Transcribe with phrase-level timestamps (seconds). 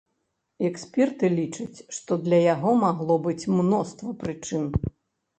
[0.67, 4.65] Эксперты лічаць, што для яго магло быць мноства прычын.